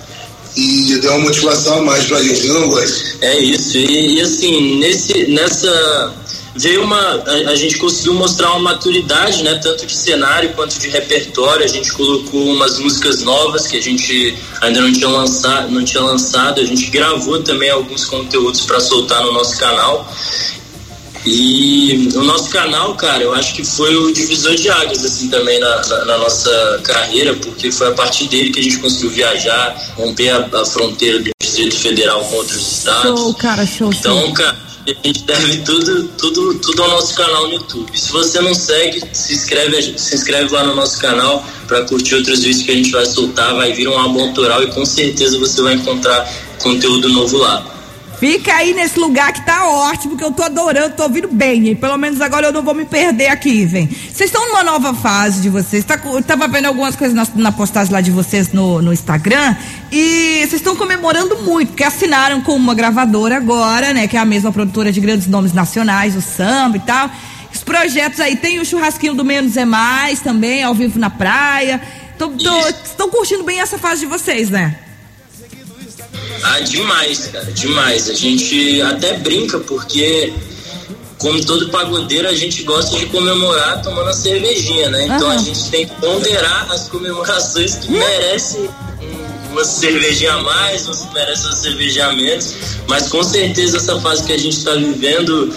e 0.56 0.99
deu 1.00 1.12
uma 1.12 1.25
motivação 1.25 1.78
a 1.78 1.82
mais 1.82 2.06
pra 2.06 2.23
gente, 2.23 2.47
não, 2.49 2.68
Góis? 2.68 3.16
É 3.20 3.38
isso, 3.38 3.76
e, 3.76 4.16
e, 4.16 4.20
assim, 4.20 4.78
nesse, 4.80 5.26
nessa. 5.28 6.12
Veio 6.58 6.82
uma. 6.82 6.98
A, 6.98 7.50
a, 7.50 7.54
gente 7.54 7.78
conseguiu 7.78 8.14
mostrar 8.14 8.50
uma 8.50 8.72
maturidade, 8.72 9.42
né? 9.44 9.54
Tanto 9.62 9.86
de 9.86 9.94
cenário 9.94 10.52
quanto 10.54 10.78
de 10.78 10.88
repertório. 10.88 11.64
A 11.64 11.68
gente 11.68 11.92
colocou 11.92 12.46
umas 12.46 12.78
músicas 12.78 13.22
novas 13.22 13.68
que 13.68 13.76
a 13.76 13.80
gente 13.80 14.36
ainda 14.60 14.80
não 14.80 14.92
tinha 14.92 15.08
lançado, 15.08 15.70
não 15.70 15.84
tinha 15.84 16.02
lançado. 16.02 16.60
A 16.60 16.64
gente 16.64 16.86
gravou 16.90 17.42
também 17.42 17.70
alguns 17.70 18.04
conteúdos 18.06 18.62
para 18.62 18.80
soltar 18.80 19.22
no 19.22 19.32
nosso 19.32 19.56
canal. 19.56 20.12
E 21.24 22.08
o 22.14 22.22
nosso 22.22 22.48
canal, 22.50 22.94
cara, 22.94 23.22
eu 23.22 23.34
acho 23.34 23.54
que 23.54 23.64
foi 23.64 23.94
o 23.96 24.12
divisor 24.12 24.54
de 24.54 24.70
águas, 24.70 25.04
assim, 25.04 25.28
também 25.28 25.60
na, 25.60 25.86
na, 25.86 26.04
na 26.06 26.18
nossa 26.18 26.80
carreira, 26.82 27.34
porque 27.34 27.70
foi 27.70 27.88
a 27.88 27.92
partir 27.92 28.28
dele 28.28 28.50
que 28.50 28.60
a 28.60 28.62
gente 28.62 28.78
conseguiu 28.78 29.10
viajar, 29.10 29.76
romper 29.96 30.30
a, 30.30 30.48
a 30.60 30.64
fronteira 30.64 31.18
do 31.18 31.30
Distrito 31.40 31.76
Federal 31.76 32.24
com 32.24 32.36
outros 32.36 32.78
estados. 32.78 33.20
Show, 33.20 33.34
cara, 33.34 33.66
show. 33.66 33.92
Então, 33.92 34.34
show. 34.34 34.67
Cara, 34.87 34.99
a 35.02 35.06
gente 35.06 35.23
deve 35.25 35.58
tudo, 35.58 36.08
tudo, 36.18 36.54
tudo 36.61 36.82
ao 36.82 36.90
nosso 36.90 37.14
canal 37.14 37.49
no 37.49 37.54
YouTube. 37.54 37.99
Se 37.99 38.12
você 38.12 38.40
não 38.40 38.54
segue, 38.54 39.02
se 39.12 39.35
inscreve, 39.35 39.99
se 39.99 40.14
inscreve 40.14 40.52
lá 40.52 40.64
no 40.64 40.75
nosso 40.75 40.99
canal 40.99 41.44
para 41.66 41.85
curtir 41.85 42.16
outros 42.16 42.40
vídeos 42.40 42.62
que 42.62 42.70
a 42.70 42.75
gente 42.75 42.90
vai 42.90 43.06
soltar, 43.06 43.54
vai 43.54 43.73
vir 43.73 43.88
um 43.88 43.99
álbum 43.99 44.28
autoral 44.28 44.62
e 44.62 44.68
com 44.68 44.85
certeza 44.85 45.38
você 45.38 45.62
vai 45.62 45.75
encontrar 45.75 46.28
conteúdo 46.58 47.08
novo 47.08 47.38
lá. 47.38 47.77
Fica 48.18 48.52
aí 48.52 48.75
nesse 48.75 48.98
lugar 48.98 49.32
que 49.32 49.46
tá 49.46 49.68
ótimo, 49.68 50.16
que 50.16 50.25
eu 50.25 50.32
tô 50.32 50.42
adorando, 50.42 50.96
tô 50.96 51.04
ouvindo 51.04 51.28
bem. 51.28 51.76
Pelo 51.76 51.96
menos 51.96 52.20
agora 52.20 52.48
eu 52.48 52.52
não 52.52 52.62
vou 52.62 52.75
me 52.75 52.84
perder 52.84 53.28
aqui, 53.28 53.64
vem. 53.64 53.87
Vocês 53.87 54.28
estão 54.28 54.44
numa 54.48 54.64
nova 54.64 54.92
fase 54.92 55.40
de 55.40 55.48
vocês. 55.48 55.84
Tá, 55.84 55.96
tava 56.26 56.48
vendo 56.48 56.66
algumas 56.66 56.96
coisas 56.96 57.14
na, 57.14 57.26
na 57.40 57.52
postagem 57.52 57.92
lá 57.92 58.00
de 58.00 58.10
vocês 58.10 58.52
no, 58.52 58.82
no 58.82 58.92
Instagram. 58.92 59.54
E 59.92 60.38
vocês 60.40 60.54
estão 60.54 60.75
comemorando 60.75 61.38
muito, 61.44 61.68
porque 61.68 61.84
assinaram 61.84 62.40
com 62.40 62.56
uma 62.56 62.75
gravadora 62.75 63.37
agora, 63.37 63.94
né? 63.94 64.08
Que 64.08 64.16
é 64.16 64.20
a 64.20 64.25
mesma 64.25 64.50
produtora 64.50 64.90
de 64.90 65.00
grandes 65.00 65.28
nomes 65.28 65.52
nacionais, 65.52 66.16
o 66.16 66.20
samba 66.20 66.76
e 66.76 66.80
tal. 66.80 67.08
Os 67.54 67.62
projetos 67.62 68.18
aí, 68.18 68.34
tem 68.34 68.58
o 68.58 68.64
churrasquinho 68.64 69.14
do 69.14 69.25
Menos 69.25 69.56
é 69.56 69.64
Mais 69.64 70.20
também, 70.20 70.64
ao 70.64 70.75
vivo 70.75 70.98
na 70.98 71.08
praia. 71.08 71.80
Estão 72.84 73.08
curtindo 73.08 73.44
bem 73.44 73.60
essa 73.60 73.78
fase 73.78 74.00
de 74.00 74.06
vocês, 74.06 74.50
né? 74.50 74.76
Ah, 76.42 76.61
demais, 76.61 77.26
cara, 77.28 77.52
demais. 77.52 78.09
A 78.09 78.14
gente 78.14 78.80
até 78.83 79.14
brinca 79.18 79.59
porque, 79.61 80.33
como 81.18 81.45
todo 81.45 81.68
pagodeiro, 81.71 82.28
a 82.28 82.35
gente 82.35 82.62
gosta 82.62 82.97
de 82.97 83.07
comemorar 83.07 83.83
tomando 83.83 84.09
a 84.09 84.12
cervejinha, 84.12 84.90
né? 84.90 85.04
Então 85.04 85.28
uhum. 85.28 85.35
a 85.35 85.38
gente 85.38 85.71
tem 85.71 85.87
que 85.87 85.95
ponderar 85.97 86.71
as 86.71 86.88
comemorações 86.88 87.76
que 87.76 87.90
merecem 87.90 88.68
uma 89.50 89.64
cervejinha 89.64 90.33
a 90.33 90.43
mais, 90.43 90.87
você 90.87 91.07
merece 91.12 91.47
uma 91.47 91.57
cervejinha 91.57 92.07
a 92.07 92.12
menos, 92.12 92.55
mas 92.87 93.09
com 93.09 93.23
certeza 93.23 93.76
essa 93.76 94.00
fase 94.00 94.25
que 94.25 94.33
a 94.33 94.38
gente 94.38 94.57
está 94.57 94.75
vivendo 94.75 95.52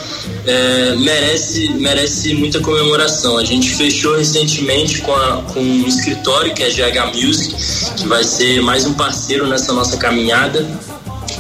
é, 0.46 0.96
merece, 0.96 1.70
merece 1.74 2.34
muita 2.34 2.60
comemoração. 2.60 3.38
A 3.38 3.44
gente 3.44 3.76
fechou 3.76 4.18
recentemente 4.18 5.02
com, 5.02 5.14
a, 5.14 5.44
com 5.54 5.60
um 5.60 5.88
escritório 5.88 6.54
que 6.54 6.64
é 6.64 6.70
GH 6.70 7.16
Music, 7.16 7.56
que 7.96 8.08
vai 8.08 8.24
ser 8.24 8.62
mais 8.62 8.86
um 8.86 8.94
parceiro 8.94 9.48
nessa 9.48 9.74
nossa 9.74 9.98
caminhada. 9.98 10.66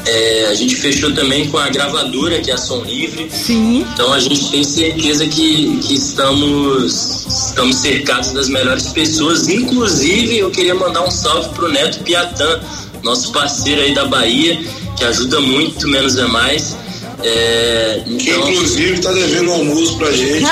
É, 0.06 0.48
a 0.48 0.54
gente 0.54 0.76
fechou 0.76 1.14
também 1.14 1.50
com 1.50 1.58
a 1.58 1.70
gravadora, 1.70 2.40
que 2.40 2.52
é 2.52 2.54
a 2.54 2.58
Som 2.58 2.84
Livre. 2.84 3.30
Sim. 3.30 3.86
Então 3.94 4.14
a 4.14 4.20
gente 4.20 4.50
tem 4.50 4.64
certeza 4.64 5.28
que, 5.28 5.78
que 5.78 5.94
estamos, 5.96 7.26
estamos 7.28 7.76
cercados 7.78 8.32
das 8.32 8.50
melhores 8.50 8.88
pessoas. 8.88 9.48
Inclusive, 9.48 10.40
eu 10.40 10.52
queria 10.52 10.76
mandar 10.76 11.04
um 11.04 11.12
salve 11.12 11.50
pro 11.50 11.72
Neto 11.72 12.00
Piatã, 12.04 12.60
nosso 13.04 13.32
parceiro 13.32 13.82
aí 13.82 13.94
da 13.94 14.06
Bahia, 14.06 14.60
que 14.98 15.04
ajuda 15.04 15.40
muito, 15.40 15.88
menos 15.88 16.16
é 16.18 16.26
mais. 16.26 16.76
É, 17.24 18.04
então... 18.06 18.42
Que 18.44 18.52
inclusive 18.52 19.02
tá 19.02 19.12
devendo 19.12 19.52
almoço 19.52 19.98
pra 19.98 20.12
gente. 20.12 20.46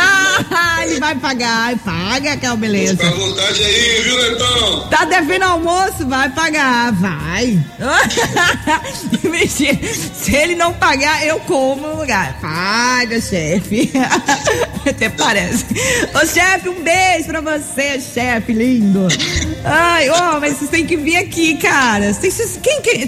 Ah, 0.51 0.85
ele 0.85 0.99
vai 0.99 1.15
pagar, 1.15 1.77
paga, 1.79 2.37
que 2.37 2.45
é 2.45 2.55
beleza. 2.55 2.95
Fica 2.95 3.09
à 3.09 3.11
vontade 3.11 3.61
aí, 3.61 4.01
viu, 4.01 4.21
Netão? 4.21 4.87
Tá 4.89 5.05
devendo 5.05 5.43
almoço? 5.43 6.07
Vai 6.07 6.29
pagar, 6.29 6.93
vai. 6.93 7.59
Se 10.13 10.35
ele 10.35 10.55
não 10.55 10.73
pagar, 10.73 11.25
eu 11.25 11.39
como 11.41 11.87
no 11.87 11.99
lugar. 11.99 12.39
Paga, 12.39 13.19
chefe. 13.19 13.91
Até 14.89 15.09
parece. 15.09 15.65
Ô, 16.13 16.25
chefe, 16.25 16.69
um 16.69 16.81
beijo 16.81 17.25
pra 17.27 17.41
você, 17.41 17.99
chefe 17.99 18.53
lindo. 18.53 19.07
Ai, 19.63 20.09
ó, 20.09 20.37
oh, 20.37 20.39
mas 20.39 20.57
vocês 20.57 20.69
têm 20.69 20.85
que 20.85 20.95
vir 20.95 21.17
aqui, 21.17 21.57
cara. 21.57 22.13
Vocês, 22.13 22.57
quem, 22.61 22.81
quem, 22.81 23.07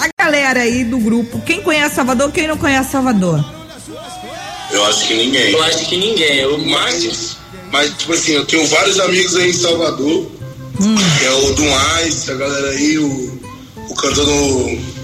a 0.00 0.22
galera 0.22 0.60
aí 0.60 0.84
do 0.84 0.98
grupo, 0.98 1.40
quem 1.42 1.62
conhece 1.62 1.96
Salvador, 1.96 2.30
quem 2.30 2.46
não 2.46 2.56
conhece 2.56 2.92
Salvador? 2.92 3.44
Eu 4.70 4.84
acho 4.86 5.06
que 5.06 5.14
ninguém. 5.14 5.52
Eu 5.52 5.62
acho 5.62 5.88
que 5.88 5.96
ninguém. 5.96 6.38
Eu, 6.38 6.58
mas, 6.58 7.36
mas, 7.72 7.92
tipo 7.96 8.12
assim, 8.12 8.32
eu 8.32 8.44
tenho 8.44 8.66
vários 8.66 9.00
amigos 9.00 9.34
aí 9.36 9.50
em 9.50 9.52
Salvador, 9.52 10.30
hum. 10.80 10.96
que 11.18 11.24
é 11.24 11.32
o 11.32 11.54
Dumais, 11.54 12.28
a 12.28 12.34
galera 12.34 12.68
aí, 12.70 12.98
o, 12.98 13.40
o 13.88 13.94
cantor 13.94 14.26
do. 14.26 14.98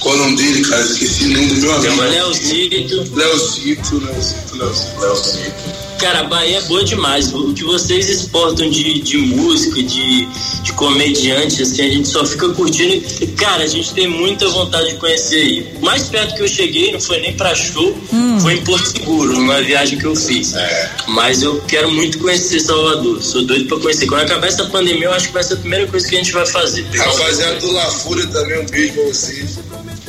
Qual 0.00 0.14
é 0.14 0.18
o 0.18 0.20
nome 0.22 0.36
dele, 0.36 0.64
cara? 0.64 0.82
Esqueci 0.82 1.24
o 1.26 1.28
nome 1.28 1.46
do 1.46 1.54
meu 1.60 1.72
amigo. 1.74 1.90
Chama 1.90 2.04
Leozito. 2.06 3.14
Leozito, 3.14 3.98
Leozito, 3.98 4.56
Leozito. 4.56 5.00
Leozito. 5.00 5.85
Cara, 5.98 6.20
a 6.20 6.24
Bahia 6.24 6.58
é 6.58 6.60
boa 6.62 6.84
demais. 6.84 7.32
O 7.32 7.54
que 7.54 7.64
vocês 7.64 8.08
exportam 8.08 8.68
de, 8.68 9.00
de 9.00 9.16
música, 9.16 9.82
de, 9.82 10.26
de 10.62 10.72
comediante, 10.74 11.62
assim, 11.62 11.82
a 11.82 11.90
gente 11.90 12.08
só 12.08 12.24
fica 12.24 12.48
curtindo. 12.50 13.02
Cara, 13.36 13.64
a 13.64 13.66
gente 13.66 13.92
tem 13.94 14.06
muita 14.06 14.48
vontade 14.48 14.90
de 14.90 14.96
conhecer 14.96 15.36
aí. 15.36 15.72
O 15.76 15.84
mais 15.84 16.08
perto 16.08 16.34
que 16.34 16.42
eu 16.42 16.48
cheguei 16.48 16.92
não 16.92 17.00
foi 17.00 17.20
nem 17.20 17.34
pra 17.34 17.54
show, 17.54 17.96
hum. 18.12 18.40
foi 18.40 18.54
em 18.54 18.64
Porto 18.64 18.86
Seguro, 18.86 19.32
numa 19.32 19.62
viagem 19.62 19.98
que 19.98 20.04
eu 20.04 20.14
fiz. 20.14 20.54
É. 20.54 20.90
Mas 21.08 21.42
eu 21.42 21.60
quero 21.62 21.90
muito 21.90 22.18
conhecer 22.18 22.60
Salvador. 22.60 23.22
Sou 23.22 23.42
doido 23.44 23.66
pra 23.66 23.78
conhecer. 23.78 24.06
Quando 24.06 24.22
acabar 24.22 24.46
essa 24.46 24.64
pandemia, 24.66 25.06
eu 25.06 25.12
acho 25.12 25.28
que 25.28 25.34
vai 25.34 25.42
ser 25.42 25.54
a 25.54 25.56
primeira 25.56 25.86
coisa 25.86 26.06
que 26.08 26.14
a 26.14 26.18
gente 26.18 26.32
vai 26.32 26.46
fazer. 26.46 26.86
Rapaziada 26.94 27.56
do 27.60 27.72
La 27.72 27.90
Fúria 27.90 28.26
também, 28.26 28.60
um 28.60 28.66
beijo 28.66 28.92
pra 28.94 29.04
vocês. 29.04 29.58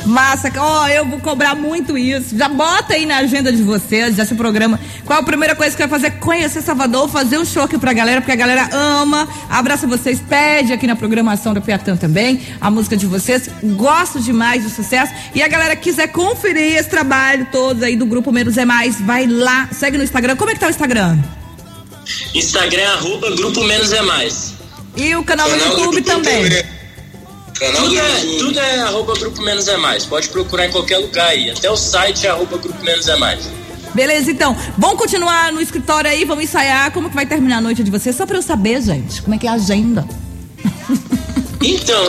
Massa, 0.08 0.50
ó, 0.56 0.84
oh, 0.84 0.86
eu 0.88 1.04
vou 1.04 1.20
cobrar 1.20 1.54
muito 1.54 1.98
isso. 1.98 2.36
Já 2.36 2.48
bota 2.48 2.94
aí 2.94 3.04
na 3.04 3.18
agenda 3.18 3.52
de 3.52 3.62
vocês, 3.62 4.16
já 4.16 4.24
se 4.24 4.34
programa. 4.34 4.80
Qual 5.04 5.18
a 5.18 5.22
primeira 5.22 5.54
coisa 5.54 5.76
que 5.76 5.86
vai 5.86 5.88
fazer? 5.88 6.12
Conhecer 6.18 6.62
Salvador, 6.62 7.08
fazer 7.08 7.38
um 7.38 7.44
show 7.44 7.62
aqui 7.62 7.78
pra 7.78 7.92
galera, 7.92 8.20
porque 8.20 8.32
a 8.32 8.36
galera 8.36 8.68
ama. 8.72 9.28
Abraça 9.50 9.86
vocês, 9.86 10.18
pede 10.18 10.72
aqui 10.72 10.86
na 10.86 10.96
programação 10.96 11.52
da 11.52 11.60
Piatã 11.60 11.96
também 11.96 12.40
a 12.60 12.70
música 12.70 12.96
de 12.96 13.06
vocês. 13.06 13.50
Gosto 13.62 14.20
demais 14.20 14.62
do 14.64 14.70
sucesso. 14.70 15.12
E 15.34 15.42
a 15.42 15.48
galera 15.48 15.76
quiser 15.76 16.08
conferir 16.08 16.76
esse 16.76 16.88
trabalho 16.88 17.46
todo 17.52 17.82
aí 17.82 17.94
do 17.94 18.06
grupo 18.06 18.32
Menos 18.32 18.56
é 18.56 18.64
Mais, 18.64 19.00
vai 19.00 19.26
lá, 19.26 19.68
segue 19.72 19.98
no 19.98 20.04
Instagram. 20.04 20.36
Como 20.36 20.50
é 20.50 20.54
que 20.54 20.60
tá 20.60 20.68
o 20.68 20.70
Instagram? 20.70 21.18
Instagram, 22.34 22.88
arroba 22.94 23.30
Grupo 23.36 23.62
Menos 23.64 23.92
é 23.92 24.02
Mais. 24.02 24.54
E 24.96 25.14
o 25.14 25.22
canal, 25.22 25.48
canal 25.48 25.68
do 25.68 25.80
YouTube 25.80 26.02
também. 26.02 26.44
também. 26.44 26.77
Canal 27.58 27.82
tudo, 27.82 27.98
é, 27.98 28.20
tudo 28.38 28.58
é 28.60 28.78
arroba 28.80 29.14
Grupo 29.14 29.42
Menos 29.42 29.66
é 29.66 29.76
Mais. 29.76 30.06
Pode 30.06 30.28
procurar 30.28 30.66
em 30.66 30.70
qualquer 30.70 30.98
lugar 30.98 31.28
aí. 31.28 31.50
Até 31.50 31.68
o 31.70 31.76
site 31.76 32.26
é 32.26 32.30
arroba 32.30 32.56
Grupo 32.56 32.82
Menos 32.84 33.08
é 33.08 33.16
Mais. 33.16 33.50
Beleza, 33.94 34.30
então. 34.30 34.56
Vamos 34.76 34.98
continuar 34.98 35.52
no 35.52 35.60
escritório 35.60 36.08
aí, 36.08 36.24
vamos 36.24 36.44
ensaiar. 36.44 36.92
Como 36.92 37.08
que 37.08 37.16
vai 37.16 37.26
terminar 37.26 37.58
a 37.58 37.60
noite 37.60 37.82
de 37.82 37.90
vocês? 37.90 38.14
Só 38.14 38.26
pra 38.26 38.36
eu 38.36 38.42
saber, 38.42 38.80
gente. 38.80 39.22
Como 39.22 39.34
é 39.34 39.38
que 39.38 39.46
é 39.46 39.50
a 39.50 39.54
agenda? 39.54 40.06
Então, 41.60 42.02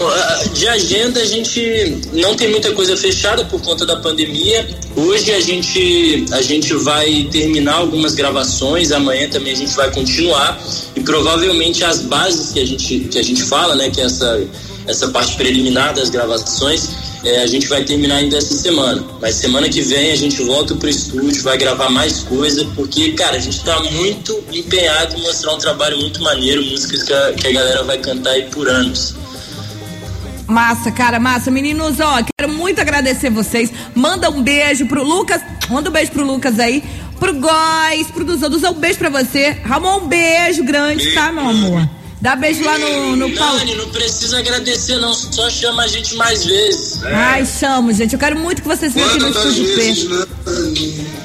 de 0.53 0.67
agenda 0.67 1.19
a 1.19 1.25
gente 1.25 1.97
não 2.13 2.35
tem 2.35 2.49
muita 2.49 2.71
coisa 2.73 2.95
fechada 2.95 3.43
por 3.45 3.59
conta 3.61 3.83
da 3.83 3.95
pandemia. 3.95 4.69
Hoje 4.95 5.31
a 5.33 5.39
gente 5.39 6.25
a 6.31 6.41
gente 6.41 6.71
vai 6.75 7.27
terminar 7.31 7.73
algumas 7.73 8.13
gravações, 8.13 8.91
amanhã 8.91 9.27
também 9.27 9.53
a 9.53 9.55
gente 9.55 9.75
vai 9.75 9.91
continuar 9.91 10.61
e 10.95 11.01
provavelmente 11.01 11.83
as 11.83 12.01
bases 12.03 12.51
que 12.51 12.59
a 12.59 12.65
gente 12.65 12.99
que 13.11 13.17
a 13.17 13.23
gente 13.23 13.41
fala, 13.41 13.75
né, 13.75 13.89
que 13.89 13.99
é 13.99 14.05
essa 14.05 14.47
essa 14.87 15.07
parte 15.09 15.35
preliminar 15.35 15.93
das 15.93 16.09
gravações, 16.09 16.89
é, 17.23 17.41
a 17.41 17.47
gente 17.47 17.67
vai 17.67 17.83
terminar 17.83 18.15
ainda 18.15 18.37
essa 18.37 18.55
semana. 18.55 19.03
Mas 19.21 19.35
semana 19.35 19.67
que 19.69 19.81
vem 19.81 20.11
a 20.11 20.15
gente 20.15 20.41
volta 20.43 20.75
pro 20.75 20.89
estúdio, 20.89 21.41
vai 21.43 21.57
gravar 21.57 21.89
mais 21.89 22.19
coisa, 22.19 22.65
porque, 22.75 23.11
cara, 23.11 23.35
a 23.35 23.39
gente 23.39 23.63
tá 23.63 23.79
muito 23.91 24.43
empenhado 24.51 25.15
em 25.15 25.21
mostrar 25.21 25.53
um 25.53 25.57
trabalho 25.57 25.97
muito 25.97 26.21
maneiro, 26.21 26.63
músicas 26.65 27.03
que 27.03 27.13
a, 27.13 27.33
que 27.33 27.47
a 27.47 27.51
galera 27.51 27.83
vai 27.83 27.97
cantar 27.97 28.31
aí 28.31 28.43
por 28.43 28.67
anos. 28.67 29.15
Massa, 30.47 30.91
cara, 30.91 31.19
massa. 31.19 31.51
Meninos, 31.51 31.99
ó, 31.99 32.23
quero 32.35 32.51
muito 32.51 32.81
agradecer 32.81 33.29
vocês. 33.29 33.71
Manda 33.93 34.31
um 34.31 34.41
beijo 34.41 34.87
pro 34.87 35.03
Lucas. 35.03 35.41
Manda 35.69 35.89
um 35.91 35.93
beijo 35.93 36.11
pro 36.11 36.25
Lucas 36.25 36.59
aí. 36.59 36.83
Pro 37.19 37.35
Góis, 37.35 38.07
pro 38.07 38.25
Duzão. 38.25 38.71
um 38.71 38.79
beijo 38.79 38.97
pra 38.97 39.09
você. 39.09 39.51
Ramon, 39.63 39.99
um 39.99 40.07
beijo 40.07 40.63
grande, 40.63 41.13
tá, 41.13 41.31
meu 41.31 41.47
amor? 41.47 41.98
Dá 42.21 42.35
beijo 42.35 42.63
lá 42.65 42.77
no, 42.77 43.15
no 43.15 43.31
pau. 43.35 43.55
Nani, 43.55 43.75
não 43.75 43.89
precisa 43.89 44.39
agradecer, 44.39 44.97
não. 44.97 45.13
Só 45.13 45.49
chama 45.49 45.83
a 45.83 45.87
gente 45.87 46.15
mais 46.15 46.43
vezes. 46.43 47.01
É. 47.03 47.13
Ai, 47.13 47.45
chamo, 47.45 47.93
gente. 47.93 48.13
Eu 48.13 48.19
quero 48.19 48.37
muito 48.37 48.61
que 48.61 48.67
vocês 48.67 48.93
venham 48.93 49.09
aqui 49.09 49.19
no 49.19 49.29
Estúdio 49.29 49.75
P. 49.75 49.93
Né? 50.03 50.25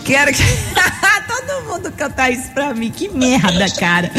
Quero 0.04 0.32
que. 0.32 0.42
Todo 1.26 1.64
mundo 1.64 1.92
cantar 1.96 2.30
isso 2.30 2.48
pra 2.52 2.72
mim. 2.72 2.90
Que 2.90 3.08
merda, 3.08 3.68
cara. 3.70 4.10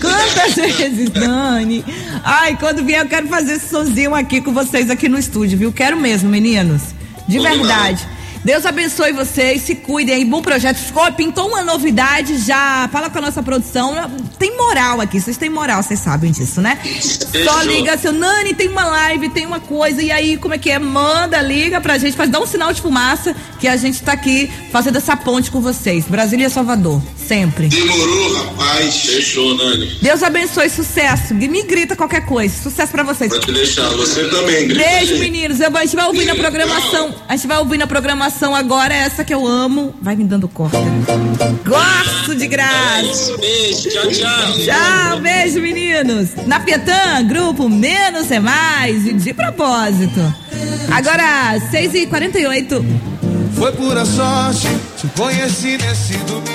Quantas 0.00 0.54
vezes, 0.54 1.10
Dani? 1.10 1.84
Ai, 2.24 2.56
quando 2.58 2.82
vier, 2.82 3.02
eu 3.02 3.08
quero 3.08 3.28
fazer 3.28 3.54
esse 3.54 3.68
sonzinho 3.68 4.14
aqui 4.14 4.40
com 4.40 4.52
vocês 4.52 4.88
aqui 4.88 5.08
no 5.08 5.18
estúdio, 5.18 5.58
viu? 5.58 5.72
Quero 5.72 5.96
mesmo, 5.98 6.28
meninos. 6.30 6.82
De 7.28 7.38
verdade. 7.38 8.06
Deus 8.44 8.66
abençoe 8.66 9.10
vocês, 9.12 9.62
se 9.62 9.74
cuidem 9.74 10.16
aí, 10.16 10.24
bom 10.24 10.42
projeto. 10.42 10.78
Oh, 10.94 11.10
pintou 11.12 11.48
uma 11.48 11.62
novidade 11.62 12.36
já, 12.36 12.86
fala 12.92 13.08
com 13.08 13.16
a 13.16 13.22
nossa 13.22 13.42
produção. 13.42 13.94
Tem 14.38 14.54
moral 14.54 15.00
aqui, 15.00 15.18
vocês 15.18 15.38
têm 15.38 15.48
moral, 15.48 15.82
vocês 15.82 15.98
sabem 15.98 16.30
disso, 16.30 16.60
né? 16.60 16.78
Só 17.00 17.62
liga, 17.62 17.96
seu 17.96 18.12
Nani, 18.12 18.52
tem 18.52 18.68
uma 18.68 18.84
live, 18.84 19.30
tem 19.30 19.46
uma 19.46 19.60
coisa, 19.60 20.02
e 20.02 20.12
aí, 20.12 20.36
como 20.36 20.52
é 20.52 20.58
que 20.58 20.70
é? 20.70 20.78
Manda, 20.78 21.40
liga 21.40 21.80
pra 21.80 21.96
gente, 21.96 22.14
faz, 22.14 22.28
dá 22.28 22.38
um 22.38 22.46
sinal 22.46 22.70
de 22.70 22.82
fumaça, 22.82 23.34
que 23.64 23.68
a 23.68 23.78
gente 23.78 24.02
tá 24.02 24.12
aqui 24.12 24.50
fazendo 24.70 24.98
essa 24.98 25.16
ponte 25.16 25.50
com 25.50 25.58
vocês. 25.58 26.04
Brasília 26.04 26.48
e 26.48 26.50
Salvador, 26.50 27.00
sempre. 27.16 27.68
Demorou, 27.68 28.34
rapaz. 28.34 28.94
Fechou, 29.06 29.56
Nani. 29.56 29.86
Deus 30.02 30.22
abençoe, 30.22 30.68
sucesso. 30.68 31.34
Me 31.34 31.62
grita 31.62 31.96
qualquer 31.96 32.26
coisa. 32.26 32.54
Sucesso 32.62 32.92
pra 32.92 33.02
vocês. 33.02 33.32
Pode 33.32 33.50
deixar, 33.54 33.88
você 33.92 34.28
também, 34.28 34.68
grita. 34.68 34.86
Beijo, 34.86 35.18
meninos. 35.18 35.60
Eu, 35.60 35.74
a 35.74 35.80
gente 35.80 35.96
vai 35.96 36.04
ouvir 36.04 36.26
na 36.26 36.34
programação. 36.34 37.14
A 37.26 37.36
gente 37.36 37.46
vai 37.46 37.56
ouvir 37.56 37.78
na 37.78 37.86
programação 37.86 38.54
agora 38.54 38.92
essa 38.92 39.24
que 39.24 39.32
eu 39.32 39.46
amo. 39.46 39.94
Vai 39.98 40.14
me 40.14 40.24
dando 40.24 40.46
corda. 40.46 40.76
Gosto 41.66 42.34
de 42.34 42.46
graça. 42.46 43.34
Beijo, 43.38 43.88
tchau, 43.88 44.10
tchau. 44.10 44.52
Tchau, 44.62 45.20
beijo, 45.20 45.58
meninos. 45.58 46.34
Na 46.46 46.60
Pietã, 46.60 47.24
grupo 47.26 47.66
Menos 47.70 48.30
é 48.30 48.40
Mais, 48.40 49.06
e 49.06 49.14
de 49.14 49.32
propósito. 49.32 50.20
Agora, 50.90 51.58
6h48. 51.72 53.13
Foi 53.54 53.72
pura 53.72 54.04
sorte, 54.04 54.68
te 54.96 55.06
conheci 55.16 55.78
nesse 55.78 56.14
domingo. 56.18 56.53